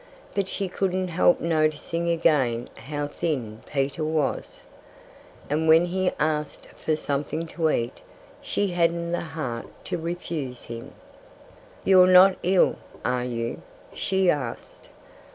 But 0.33 0.49
she 0.49 0.67
couldn't 0.67 1.09
help 1.09 1.39
noticing 1.41 2.09
again 2.09 2.69
how 2.73 3.05
thin 3.07 3.59
Peter 3.71 4.03
was. 4.03 4.63
And 5.47 5.67
when 5.67 5.85
he 5.85 6.09
asked 6.19 6.65
again 6.65 6.75
for 6.83 6.95
something 6.95 7.45
to 7.45 7.69
eat 7.69 8.01
she 8.41 8.69
hadn't 8.71 9.11
the 9.11 9.21
heart 9.37 9.67
to 9.85 9.99
refuse 9.99 10.63
him. 10.65 10.93
"You're 11.83 12.07
not 12.07 12.35
ill, 12.41 12.77
are 13.05 13.25
you?" 13.25 13.61
she 13.93 14.27
asked. 14.31 14.89